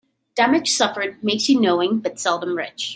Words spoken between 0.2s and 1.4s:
Damage suffered